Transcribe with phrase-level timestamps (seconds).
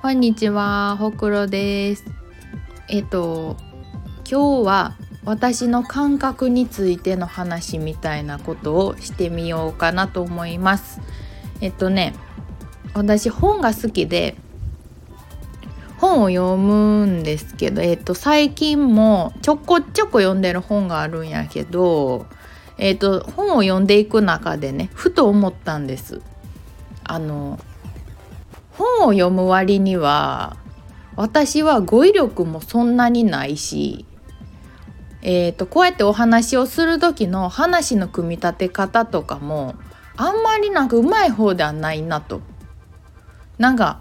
[0.00, 2.04] こんにちは、ほくろです。
[2.88, 3.58] えっと
[4.26, 4.94] 今日は
[5.26, 11.02] 私の感覚についての話みたいなことをしてみようかなと思います。
[11.60, 12.14] えっとね
[12.94, 14.34] 私本が好きで
[15.98, 22.24] 本を読むんですけど、えっと、最近もちょこちょこ読んでる本があるんやけど、
[22.78, 26.20] えっと、本を読んでいく中でねふと思ったんです。
[27.04, 27.58] あの
[28.72, 30.56] 本を読む割には
[31.16, 34.04] 私は語彙力もそんなにないし、
[35.22, 39.76] えーと、こうやってお話をする時の話の組み立て方とかも
[40.16, 42.40] あんまりなんかうまい方ではないなと。
[43.58, 44.00] なんか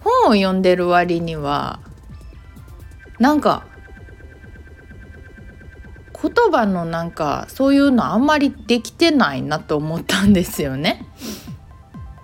[0.00, 1.80] 本を読んでる割には
[3.18, 3.66] なんか
[6.24, 11.06] 言葉のなんかそういうのあんまりできてないなと思ったんですよね。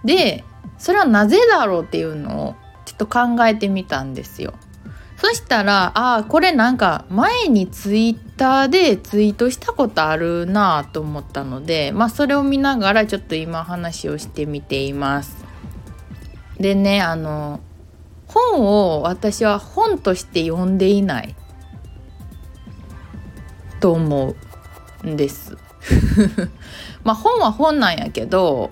[0.04, 0.44] で
[0.78, 2.54] それはなぜだろうっていうのを
[2.86, 4.54] ちょっと考えてみたんですよ。
[5.18, 15.44] そしたらああこれなんか前にツイッターでツイートしたことあるなあと思ったのでまあそれを見ながらちょっと今話をしてみています。
[16.58, 17.60] でねあの
[18.28, 21.34] 本を私は本として読んでいない
[23.80, 24.34] と思
[25.04, 25.56] うんです。
[27.04, 28.70] まあ本は本なんやけど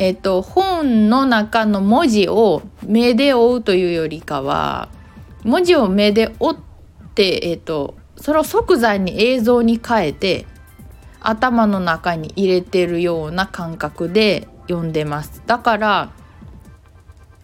[0.00, 4.90] えーと、本の中の文字を目で追うというよりかは
[5.42, 6.56] 文字を目で追っ
[7.16, 10.46] て、えーと、それを即座に映像に変えて
[11.18, 16.12] 頭の中に入れてるような感覚で読んでますだから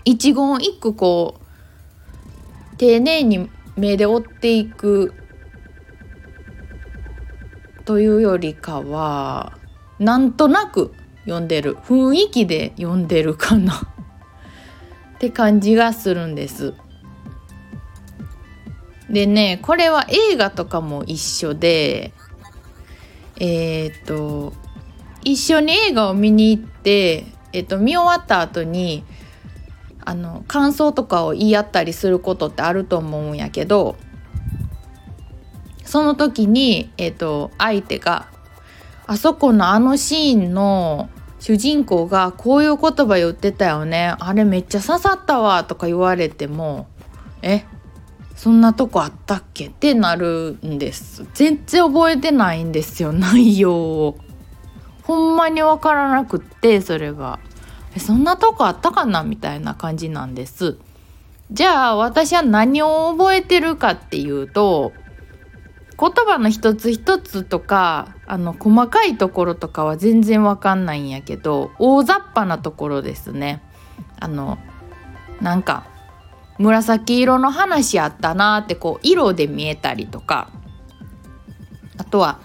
[0.05, 1.41] 一言一句こ
[2.73, 5.12] う丁寧に目で追っていく
[7.84, 9.58] というよりかは
[9.98, 13.74] なんとなく読んでる雰囲気で読んでるかな
[15.16, 16.74] って感じがするんです。
[19.11, 22.12] でねこれは映画とかも一緒で
[23.36, 24.52] えっ、と
[25.23, 29.05] 一緒に映画を見に行って、えーと、見終わった後に
[30.05, 33.96] あの感想とかを言い合ったりすることってあると思うんやけど
[35.94, 38.27] その時に、えーと相手が
[39.06, 44.16] あそこのあのシーンの主人公がこういう言葉言ってたよね。
[44.18, 46.88] あれめっちゃ刺さったわとか言われても
[47.42, 47.64] え
[48.34, 51.28] そんなとこあったっけってなるんです。
[51.32, 54.16] 全然覚えてないんですよ 内容を。
[55.05, 57.38] ほんまに分からなくってそれが。
[57.94, 60.76] えそんなとこあったかなみたいな感じなんです。
[61.52, 64.92] じゃあ私は何を覚えてるかっていうと
[65.98, 73.62] 言葉の一つ一つとかあの細かいところとかは全然わかんないんやけど大雑把なところですね。
[74.18, 74.58] あの
[75.40, 75.86] なんか
[76.58, 80.50] 紫色の話あったなってこう色で見えたりとか
[81.96, 82.40] あとは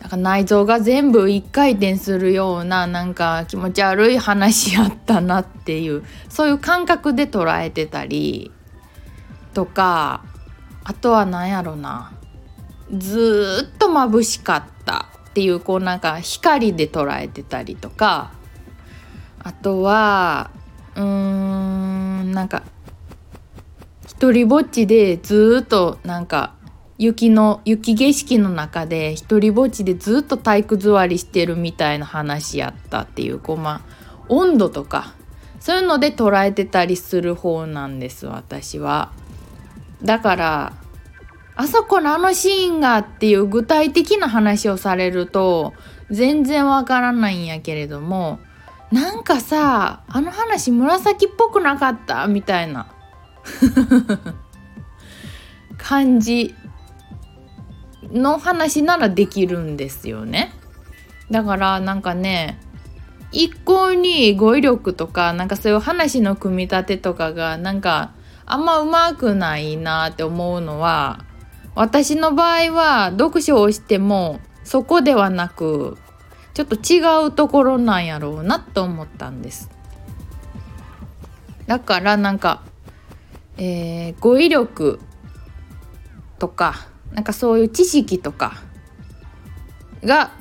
[0.00, 8.52] なんか内臓が全部一回転するようななんか気持ち悪い話やったなっていうそういう感覚で捉えてたり
[9.54, 10.24] とか
[10.84, 12.12] あとは何やろな
[12.96, 18.32] ずっと眩しかったっていうこうなんか光で捉えてたりとか
[19.38, 20.50] あとは
[20.96, 22.62] うーんなんか
[24.06, 26.54] 一人ぼっちでずっとなんか
[26.98, 35.14] 雪の雪景色の中で一人ぼっちでずっと体育座りしてるみたいな話やったっていうこうまあ温度とか
[35.60, 39.12] そういうので捉えてたりする方なんです私は。
[40.02, 40.72] だから
[41.58, 45.74] あそこのあのシーンがっていう具体的な話をされると
[46.08, 48.38] 全然わからないんやけれども
[48.92, 52.86] なんかさあの話紫っぽくなかったみたいな
[55.76, 56.54] 感じ
[58.04, 60.52] の話ならできるんですよね。
[61.28, 62.60] だからなんかね
[63.32, 68.12] 一向に語彙力とかなんかそういう話の組み立てとかがなんか
[68.46, 71.24] あんまうまくないなって思うのは
[71.78, 75.96] 私の場合は読書をしてもそこではなく
[76.52, 79.70] ちょっと違うところなんやろうなと思ったんです。
[81.68, 82.62] だからなんか、
[83.58, 84.98] えー、語彙力
[86.40, 88.60] とかなんかそういう知識とか
[90.02, 90.32] が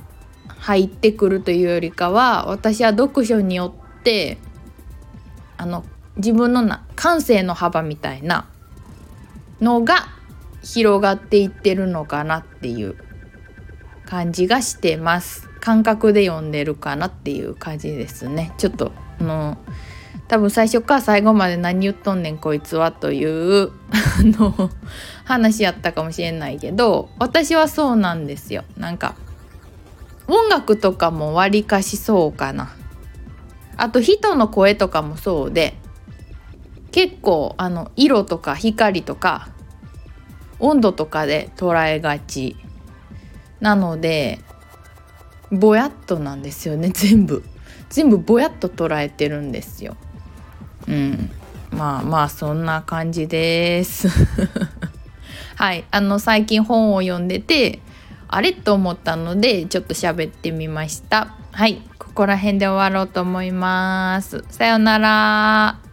[0.57, 4.39] 入ってくるというよりかは私は読書によって
[5.55, 5.85] あの
[6.15, 8.49] 自分のな感性の幅みたいな
[9.61, 10.16] のが
[10.63, 12.95] 広がっていってるのかなっていう
[14.05, 15.49] 感じがしてます。
[15.59, 18.53] 感覚で読んでるかなっていう感じですね。
[18.57, 19.57] ちょっとあの
[20.27, 23.71] 多分最初から最後まで何言っとんねんこいつはという
[24.23, 24.69] の
[25.25, 28.63] 話やったかもしれないけど私はそうなんですよ。
[28.77, 29.15] なんか
[30.27, 32.69] 音楽とかもわりかしそうかな。
[33.77, 35.77] あと人の声とかもそうで
[36.91, 39.49] 結構あの色とか光とか
[40.59, 42.57] 温度とかで捉えがち。
[43.59, 44.39] なので
[45.51, 47.43] ぼやっとなんですよね 全部。
[47.89, 49.95] 全部ぼやっと捉えてるんですよ。
[50.87, 51.31] うん。
[51.71, 54.09] まあまあそんな感じです。
[55.55, 55.85] はい。
[55.91, 57.79] あの最近本を読んでて
[58.27, 61.29] あれと思ったのでちょっと喋ってみました。
[61.51, 61.81] はい。
[61.97, 64.43] ここら辺で終わろうと思います。
[64.49, 65.86] さようなら。